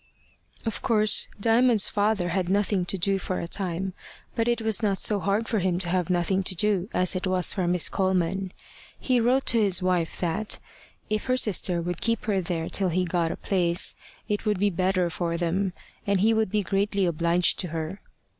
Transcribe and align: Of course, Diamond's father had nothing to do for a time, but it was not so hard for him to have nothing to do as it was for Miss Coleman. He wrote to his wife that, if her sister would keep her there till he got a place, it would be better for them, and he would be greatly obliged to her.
Of 0.65 0.81
course, 0.81 1.27
Diamond's 1.39 1.87
father 1.87 2.29
had 2.29 2.49
nothing 2.49 2.85
to 2.85 2.97
do 2.97 3.19
for 3.19 3.39
a 3.39 3.47
time, 3.47 3.93
but 4.33 4.47
it 4.47 4.59
was 4.63 4.81
not 4.81 4.97
so 4.97 5.19
hard 5.19 5.47
for 5.47 5.59
him 5.59 5.77
to 5.77 5.89
have 5.89 6.09
nothing 6.09 6.41
to 6.41 6.55
do 6.55 6.89
as 6.91 7.15
it 7.15 7.27
was 7.27 7.53
for 7.53 7.67
Miss 7.67 7.87
Coleman. 7.87 8.51
He 8.99 9.19
wrote 9.19 9.45
to 9.45 9.61
his 9.61 9.83
wife 9.83 10.19
that, 10.19 10.57
if 11.11 11.25
her 11.25 11.37
sister 11.37 11.83
would 11.83 12.01
keep 12.01 12.25
her 12.25 12.41
there 12.41 12.67
till 12.67 12.89
he 12.89 13.05
got 13.05 13.29
a 13.29 13.35
place, 13.37 13.93
it 14.27 14.43
would 14.43 14.57
be 14.57 14.71
better 14.71 15.11
for 15.11 15.37
them, 15.37 15.71
and 16.07 16.19
he 16.19 16.33
would 16.33 16.49
be 16.49 16.63
greatly 16.63 17.05
obliged 17.05 17.59
to 17.59 17.67
her. 17.67 18.01